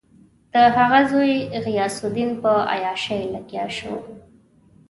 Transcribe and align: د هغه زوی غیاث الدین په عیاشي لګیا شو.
د 0.53 0.55
هغه 0.75 0.99
زوی 1.11 1.33
غیاث 1.65 1.95
الدین 2.05 2.31
په 2.41 2.51
عیاشي 2.73 3.21
لګیا 3.35 3.65
شو. 3.77 3.95